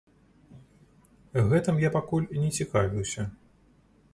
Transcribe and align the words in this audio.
Гэтым 1.51 1.75
я 1.83 1.89
пакуль 1.99 2.25
не 2.41 2.49
цікавіўся. 2.61 3.21